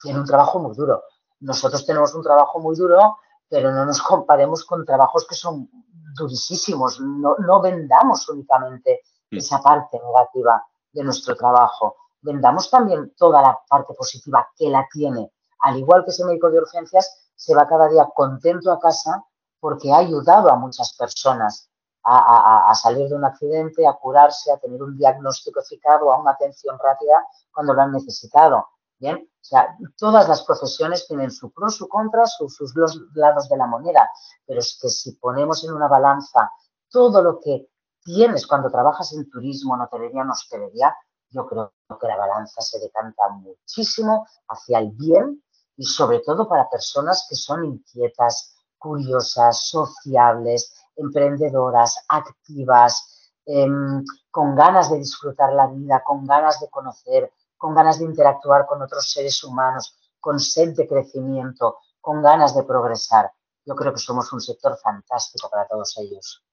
[0.00, 1.02] tiene un trabajo muy duro.
[1.40, 5.68] Nosotros tenemos un trabajo muy duro, pero no nos comparemos con trabajos que son
[6.16, 7.00] durísimos.
[7.00, 11.96] No, no vendamos únicamente esa parte negativa de nuestro trabajo.
[12.24, 15.30] Vendamos también toda la parte positiva que la tiene.
[15.60, 19.22] Al igual que ese médico de urgencias, se va cada día contento a casa
[19.60, 21.68] porque ha ayudado a muchas personas
[22.02, 26.32] a, salir de un accidente, a curarse, a tener un diagnóstico eficaz o a una
[26.32, 28.68] atención rápida cuando lo han necesitado.
[28.98, 33.56] Bien, o sea, todas las profesiones tienen su pro, su contra, sus dos lados de
[33.58, 34.08] la moneda,
[34.46, 36.50] pero es que si ponemos en una balanza
[36.88, 37.68] todo lo que
[38.02, 40.96] tienes cuando trabajas en turismo, en hotelería, en hostelería,
[41.34, 45.42] yo creo que la balanza se decanta muchísimo hacia el bien
[45.76, 54.90] y sobre todo para personas que son inquietas, curiosas, sociables, emprendedoras, activas, em, con ganas
[54.90, 59.42] de disfrutar la vida, con ganas de conocer, con ganas de interactuar con otros seres
[59.42, 63.32] humanos, con sed de crecimiento, con ganas de progresar.
[63.64, 66.44] Yo creo que somos un sector fantástico para todos ellos.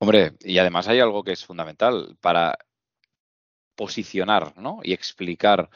[0.00, 2.58] Hombre, y además hay algo que es fundamental para
[3.74, 4.80] posicionar ¿no?
[4.82, 5.70] y explicar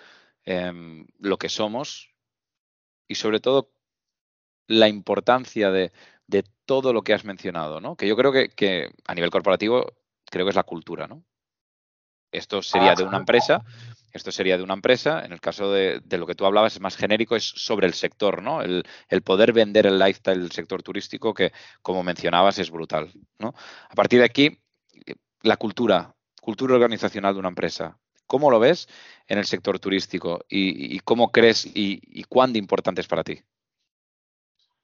[0.44, 2.14] em, lo que somos
[3.08, 3.72] y sobre todo
[4.66, 5.92] la importancia de,
[6.26, 7.96] de todo lo que has mencionado, ¿no?
[7.96, 11.22] Que yo creo que, a nivel corporativo creo que es la cultura, ¿no?
[12.32, 13.64] Esto sería de una empresa
[14.16, 15.24] esto sería de una empresa.
[15.24, 18.42] En el caso de, lo que tú hablabas es más genérico, es sobre el sector,
[18.42, 18.62] ¿no?
[18.62, 18.84] El,
[19.22, 23.54] poder vender el lifestyle del sector turístico que, como mencionabas, es brutal, ¿no?
[23.88, 24.58] A partir de aquí,
[25.42, 26.15] la cultura,
[26.46, 27.98] cultura organizacional de una empresa.
[28.28, 28.88] ¿Cómo lo ves
[29.26, 33.42] en el sector turístico y, cómo crees y, y cuán importante es para ti?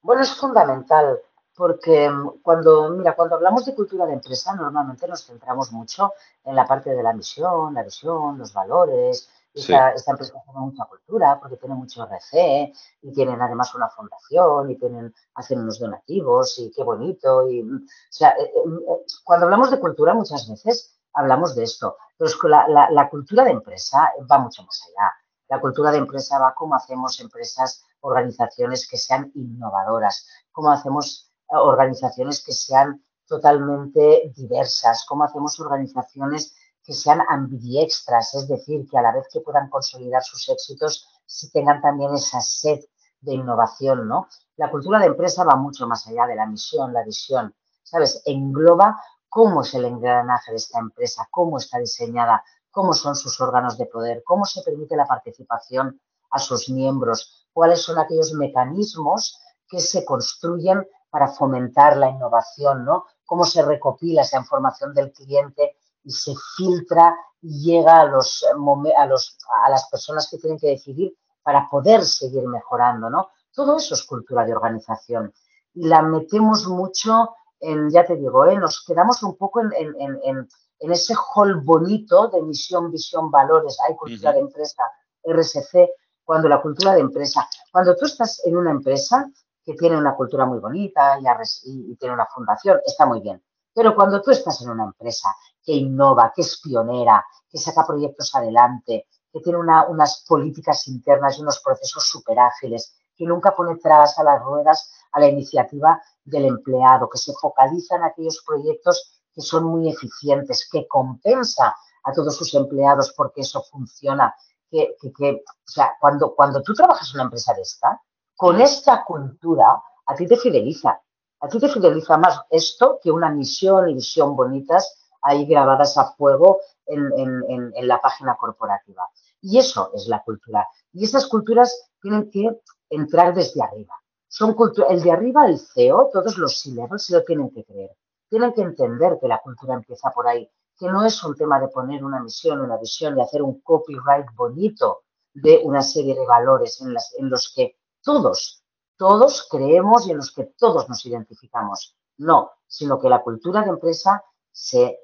[0.01, 1.19] Bueno, es fundamental
[1.55, 6.11] porque mm, cuando, mira, cuando hablamos de cultura de empresa, normalmente nos centramos mucho
[6.43, 9.29] en la parte de la misión, la visión, los valores.
[9.53, 12.73] Esta, empresa tiene mucha cultura porque tiene mucho RC
[13.03, 17.47] y tienen además una fundación y tienen, hacen unos donativos y qué bonito.
[17.49, 21.63] Y, mm, o sea, eh, eh, eh, cuando hablamos de cultura muchas veces hablamos de
[21.63, 25.13] esto, pero es que la, cultura de empresa va mucho más allá.
[25.49, 32.43] La cultura de empresa va cómo hacemos empresas, organizaciones que sean innovadoras, cómo hacemos organizaciones
[32.43, 39.13] que sean totalmente diversas, cómo hacemos organizaciones que sean ambidiextras, es decir, que a la
[39.13, 42.79] vez que puedan consolidar sus éxitos, si tengan también esa sed
[43.21, 44.27] de innovación, ¿no?
[44.57, 48.21] La cultura de empresa va mucho más allá de la misión, la visión, ¿sabes?
[48.25, 49.01] Engloba
[49.33, 53.87] cómo es el engranaje de esta empresa, cómo está diseñada, cómo son sus órganos de
[53.87, 60.05] poder, cómo se permite la participación a sus miembros, cuáles son aquellos mecanismos que se
[60.05, 63.05] construyen para fomentar la innovación, ¿no?
[63.25, 69.69] Cómo se recopila esa información del cliente y se filtra y llega a, los, a
[69.71, 73.29] las personas que tienen que decidir para poder seguir mejorando, ¿no?
[73.51, 75.33] Todo eso es cultura de organización.
[75.73, 77.29] Y la metemos mucho
[77.63, 78.57] en, ya te digo, ¿eh?
[78.57, 80.49] nos quedamos un poco en, en, en,
[80.79, 84.83] en ese hall bonito de misión, visión, valores, hay cultura de empresa,
[85.23, 85.89] RSC,
[86.23, 89.29] cuando la cultura de empresa, cuando tú estás en una empresa,
[89.63, 91.19] que tiene una cultura muy bonita
[91.63, 93.41] y, tiene una fundación, está muy bien.
[93.73, 98.35] Pero cuando tú estás en una empresa que innova, que es pionera, que saca proyectos
[98.35, 104.17] adelante, que tiene unas políticas internas y unos procesos súper ágiles, que nunca pone trabas
[104.19, 109.41] a las ruedas a la iniciativa del empleado, que se focaliza en aquellos proyectos que
[109.41, 114.33] son muy eficientes, que compensa a todos sus empleados porque eso funciona.
[114.69, 118.01] Que, o sea, cuando, cuando tú trabajas en una empresa de esta,
[118.35, 120.99] con esta cultura a ti te fideliza.
[121.39, 126.13] A ti te fideliza más esto que una misión y visión bonitas ahí grabadas a
[126.13, 129.07] fuego en, la página corporativa.
[129.41, 130.67] Y eso es la cultura.
[130.91, 132.49] Y esas culturas tienen que
[132.95, 133.93] entrar desde arriba.
[134.27, 134.55] Son
[134.89, 137.91] el de arriba, el CEO, todos los c se lo tienen que creer.
[138.29, 141.67] Tienen que entender que la cultura empieza por ahí, que no es un tema de
[141.67, 145.03] poner una misión, una visión y hacer un copyright bonito
[145.33, 148.63] de una serie de valores en, en los que todos,
[148.97, 151.95] todos creemos y en los que todos nos identificamos.
[152.17, 154.99] No, sino que la cultura de empresa se,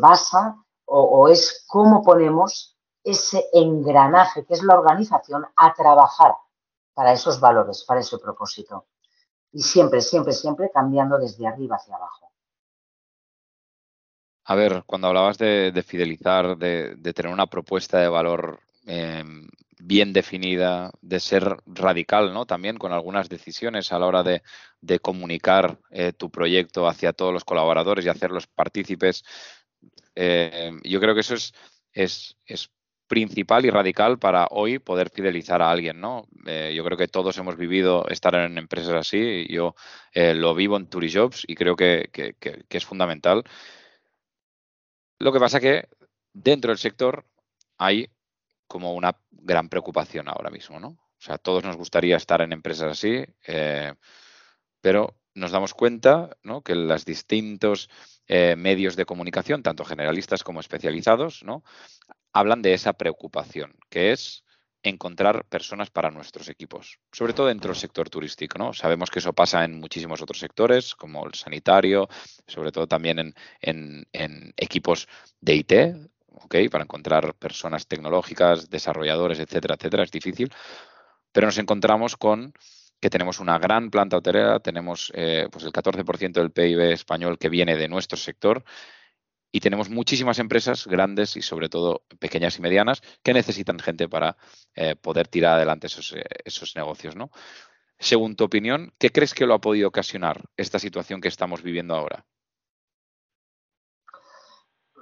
[0.00, 6.34] basa o, es cómo ponemos ese engranaje que es la organización a trabajar
[6.96, 8.86] para esos valores, para ese propósito.
[9.52, 12.32] Y siempre, siempre, siempre cambiando desde arriba hacia abajo.
[14.44, 19.46] A ver, cuando hablabas de, fidelizar, de, tener una propuesta de valor em,
[19.78, 22.46] bien definida, de ser radical, ¿no?
[22.46, 24.40] También con algunas decisiones a la hora de,
[25.00, 29.22] comunicar eh, tu proyecto hacia todos los colaboradores y hacerlos partícipes.
[30.14, 31.52] Eh, yo creo que eso es,
[31.92, 32.70] es,
[33.06, 36.26] principal y radical para hoy poder fidelizar a alguien, ¿no?
[36.46, 39.46] Eh, yo creo que todos hemos vivido estar en empresas así.
[39.48, 39.74] Yo
[40.14, 42.10] lo vivo en Turijobs y creo que,
[42.68, 43.44] es fundamental.
[45.18, 45.88] Lo que pasa que
[46.32, 47.26] dentro del sector
[47.78, 48.08] hay
[48.66, 50.88] como una gran preocupación ahora mismo, ¿no?
[50.88, 53.94] O sea, todos nos gustaría estar en empresas así, eh,
[54.80, 56.62] pero nos damos cuenta ¿no?
[56.62, 57.88] que los distintos
[58.26, 61.62] eh, medios de comunicación, tanto generalistas como especializados, ¿no?
[62.36, 64.44] Hablan de esa preocupación, que es
[64.82, 68.58] encontrar personas para nuestros equipos, sobre todo dentro del sector turístico.
[68.58, 68.74] ¿no?
[68.74, 72.08] Sabemos que eso pasa en muchísimos otros sectores, como el sanitario,
[72.46, 74.06] sobre todo también en,
[74.56, 75.08] equipos
[75.40, 80.52] de IT, para encontrar personas tecnológicas, desarrolladores, etcétera, etcétera, es difícil.
[81.32, 82.52] Pero nos encontramos con
[83.00, 87.48] que tenemos una gran planta hotelera, tenemos eh, pues el 14% del PIB español que
[87.48, 88.62] viene de nuestro sector
[89.56, 94.36] y tenemos muchísimas empresas grandes y sobre todo pequeñas y medianas que necesitan gente para
[94.74, 97.16] eh, poder tirar adelante esos, eh, esos negocios.
[97.16, 97.30] ¿no?
[97.98, 101.94] Según tu opinión, ¿qué crees que lo ha podido ocasionar esta situación que estamos viviendo
[101.94, 102.26] ahora?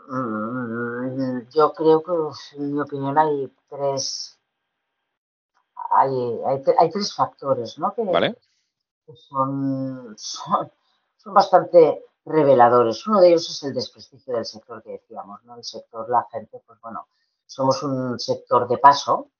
[0.08, 4.38] Mm, yo creo que, en mi opinión, hay tres,
[5.90, 6.12] hay,
[6.78, 7.92] hay, tres factores, ¿no?
[7.92, 8.04] Que,
[9.16, 10.70] son, son,
[11.34, 13.06] bastante reveladores.
[13.06, 15.56] Uno de ellos es el desprestigio del sector que decíamos, ¿no?
[15.56, 17.06] El sector, la gente, pues bueno,
[17.46, 19.30] somos un sector de paso,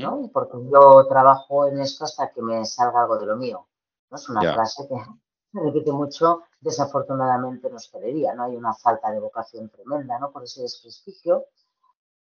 [0.00, 0.30] ¿no?
[0.32, 3.66] Porque yo trabajo en esto hasta que me salga algo de lo mío.
[4.10, 4.16] ¿no?
[4.16, 4.94] Es una frase que
[5.52, 8.44] se repite mucho, desafortunadamente en hostelería, ¿no?
[8.44, 10.30] Hay una falta de vocación tremenda, ¿no?
[10.30, 11.46] Por ese desprestigio.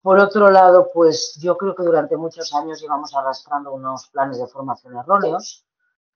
[0.02, 4.46] Por otro lado, pues yo creo que durante muchos años llevamos arrastrando unos planes de
[4.46, 5.64] formación erróneos,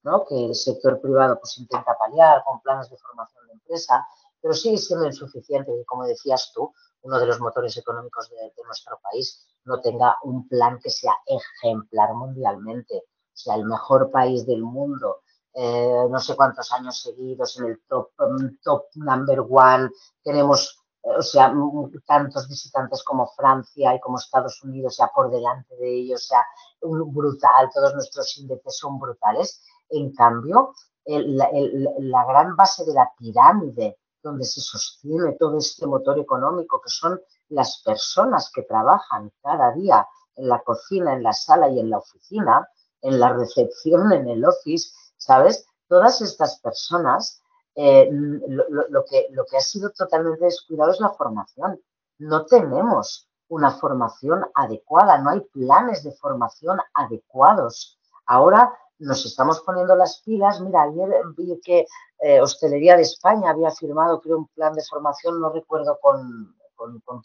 [0.02, 0.24] ¿no?
[0.26, 4.06] que el sector privado pues intenta paliar con planes de formación de empresa,
[4.40, 8.98] pero sigue siendo insuficiente y como decías tú, uno de los motores económicos de, nuestro
[9.02, 14.62] país no tenga un plan que sea ejemplar mundialmente, o sea, el mejor país del
[14.62, 15.22] mundo,
[15.54, 19.90] eh, no sé cuántos años seguidos en el top, um, top number one,
[20.22, 21.52] tenemos, eh, o sea,
[22.06, 26.44] tantos visitantes como Francia y como Estados Unidos, ya por delante de ellos, o sea,
[26.80, 29.62] brutal, todos nuestros índices son brutales.
[29.90, 30.74] En cambio,
[31.06, 37.20] la gran base de la pirámide donde se sostiene todo este motor económico, que son
[37.48, 41.98] las personas que trabajan cada día en la cocina, en la sala y en la
[41.98, 42.68] oficina,
[43.00, 45.66] en la recepción, en el office, ¿sabes?
[45.88, 47.42] Todas estas personas,
[47.74, 51.80] eh, lo, que, lo que ha sido totalmente descuidado es la formación.
[52.18, 57.98] No tenemos una formación adecuada, no hay planes de formación adecuados.
[58.26, 60.60] Ahora nos estamos poniendo las pilas.
[60.60, 61.86] Mira, ayer vi que
[62.20, 66.54] eh, Hostelería de España había firmado, creo, un plan de formación, no recuerdo con,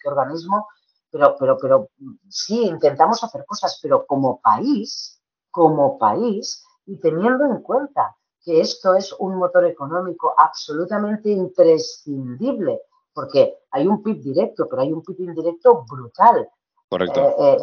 [0.02, 0.68] qué organismo,
[1.10, 1.90] pero, pero, pero
[2.30, 8.94] sí, intentamos hacer cosas, pero como país, como país, y teniendo en cuenta que esto
[8.96, 12.82] es un motor económico absolutamente imprescindible,
[13.14, 16.50] porque hay un PIB directo, pero hay un PIB indirecto brutal.
[16.90, 17.22] Correcto.
[17.22, 17.58] Eh, eh,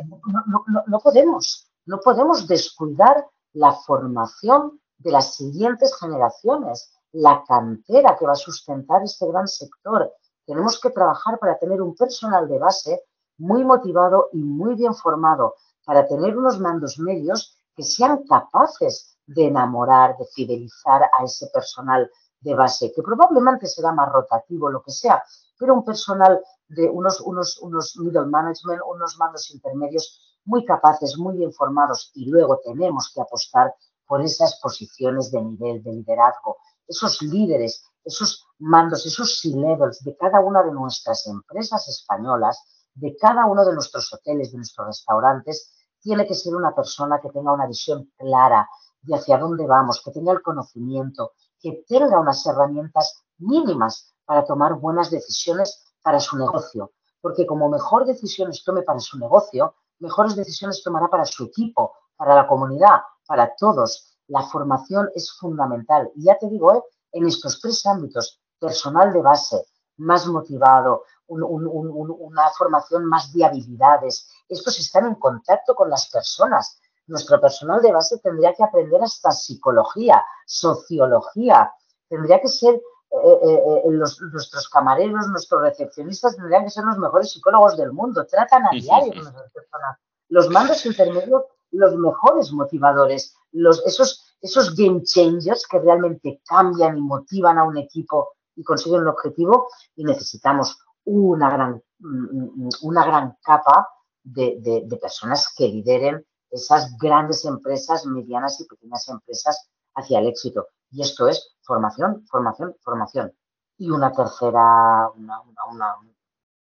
[0.86, 8.32] no podemos, no podemos descuidar la formación de las siguientes generaciones, la cantera que va
[8.32, 10.12] a sustentar este gran sector.
[10.46, 13.02] Tenemos que trabajar para tener un personal de base
[13.38, 19.46] muy motivado y muy bien formado, para tener unos mandos medios que sean capaces de
[19.46, 22.10] enamorar, de fidelizar a ese personal
[22.40, 25.22] de base, que probablemente será más rotativo, lo que sea,
[25.58, 31.36] pero un personal de unos, unos, unos middle management, unos mandos intermedios muy capaces, muy
[31.36, 33.74] bien formados y luego tenemos que apostar
[34.06, 40.40] por esas posiciones de nivel de liderazgo, esos líderes, esos mandos, esos C-levels de cada
[40.40, 42.60] una de nuestras empresas españolas,
[42.94, 47.30] de cada uno de nuestros hoteles, de nuestros restaurantes, tiene que ser una persona que
[47.30, 48.68] tenga una visión clara
[49.02, 54.74] de hacia dónde vamos, que tenga el conocimiento, que tenga unas herramientas mínimas para tomar
[54.74, 56.92] buenas decisiones para su negocio.
[57.20, 62.34] Porque como mejor decisiones tome para su negocio, mejores decisiones tomará para su equipo, para
[62.34, 64.16] la comunidad, para todos.
[64.28, 66.10] La formación es fundamental.
[66.16, 66.82] Y ya te digo, ¿eh?
[67.12, 69.64] en estos tres ámbitos, personal de base,
[69.96, 76.80] más motivado, una formación más de habilidades, estos están en contacto con las personas.
[77.06, 81.72] Nuestro personal de base tendría que aprender hasta psicología, sociología,
[82.08, 82.80] tendría que ser
[83.12, 88.24] eh, eh, eh, nuestros camareros, nuestros recepcionistas tendrían que ser los mejores psicólogos del mundo.
[88.24, 89.98] Tratan a diario con las personas.
[90.28, 91.42] Los mandos intermedios,
[91.72, 97.78] los mejores motivadores, los, esos, esos game changers que realmente cambian y motivan a un
[97.78, 99.68] equipo y consiguen un objetivo.
[99.96, 103.88] Y necesitamos una gran, mm, mm, una gran capa
[104.22, 110.68] de, de personas que lideren esas grandes empresas, medianas y pequeñas empresas hacia el éxito.
[110.90, 113.32] Y esto es formación, formación, formación.
[113.78, 115.96] Y una tercera, una,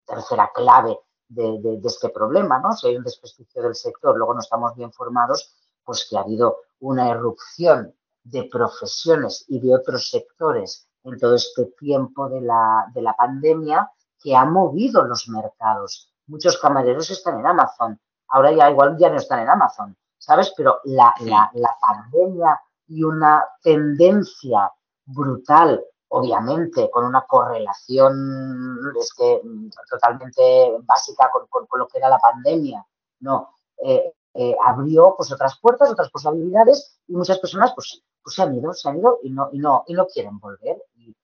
[0.05, 2.73] tercera clave de, este problema, ¿no?
[2.73, 6.58] Si hay un desprestigio del sector, luego no estamos bien formados, pues que ha habido
[6.79, 13.01] una erupción de profesiones y de otros sectores en todo este tiempo de la, de
[13.01, 13.89] la pandemia
[14.21, 16.12] que ha movido los mercados.
[16.27, 20.53] Muchos camareros están en Amazon, ahora ya igual ya no están en Amazon, ¿sabes?
[20.55, 24.71] Pero la, la, la pandemia y una tendencia
[25.06, 29.42] brutal, obviamente, con una correlación es que,
[29.90, 32.85] totalmente básica con, lo que era la pandemia,
[33.19, 38.42] no, eh, eh, abrió pues otras puertas, otras posibilidades y muchas personas pues, pues se
[38.42, 40.83] han ido, se han ido y no, y no, y no quieren volver.
[40.96, 41.15] Y,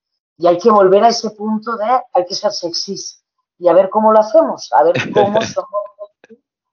[0.46, 3.24] hay que volver a ese punto de hay que ser sexys
[3.58, 5.82] y a ver cómo lo hacemos, a ver cómo somos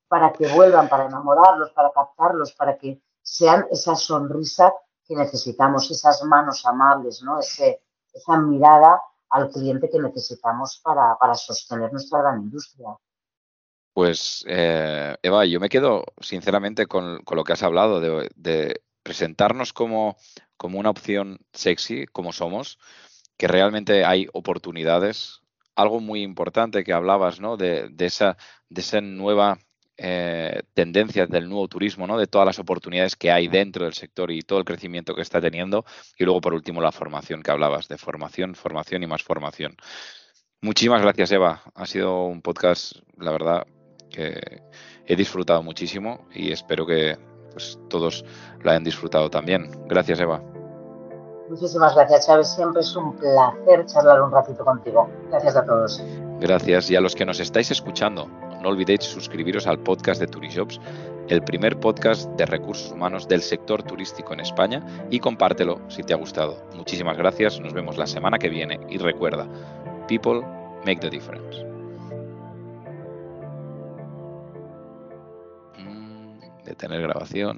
[0.09, 3.01] para que vuelvan, para enamorarlos, para captarlos, para que
[3.33, 4.75] sean esa sonrisa
[5.07, 7.41] que necesitamos, esas manos amables, ¿no?
[7.41, 7.81] Ese,
[8.13, 12.89] esa mirada al cliente que necesitamos para, sostener nuestra gran industria.
[13.95, 20.17] Pues, eh, Eva, yo me quedo sinceramente con, lo que has hablado de, presentarnos como,
[20.59, 22.79] como, una opción sexy, como somos,
[23.39, 25.41] que realmente hay oportunidades,
[25.75, 27.57] algo muy importante que hablabas, ¿no?
[27.57, 28.37] De, esa,
[28.69, 29.59] de esa nueva
[29.97, 32.19] eh, tendencia del nuevo turismo, ¿no?
[32.19, 35.41] De todas las oportunidades que hay dentro del sector y todo el crecimiento que está
[35.41, 35.85] teniendo.
[36.19, 39.77] Y luego, por último, la formación que hablabas, de formación, formación y más formación.
[40.61, 41.63] Muchísimas gracias, Eva.
[41.75, 43.67] Ha sido un podcast, la verdad,
[44.11, 44.63] que
[45.07, 47.19] he disfrutado muchísimo y espero que
[47.51, 48.25] pues, todos
[48.61, 49.71] lo hayan disfrutado también.
[49.89, 50.43] Gracias, Eva.
[51.51, 52.49] Muchísimas gracias, Chávez.
[52.49, 55.11] Siempre es un placer charlar un ratito contigo.
[55.29, 56.03] Gracias a todos.
[56.41, 56.91] Gracias.
[56.91, 58.31] Y a los que nos estáis escuchando,
[58.63, 60.81] no olvidéis suscribiros al podcast de Turishops,
[61.29, 66.15] el primer podcast de recursos humanos del sector turístico en España, y compártelo si te
[66.15, 66.65] ha gustado.
[66.75, 67.61] Muchísimas gracias.
[67.61, 68.79] Nos vemos la semana que viene.
[68.89, 69.49] Y recuerda,
[70.07, 70.43] people
[70.87, 71.65] make the difference.
[75.79, 77.51] Mm, detener grabación.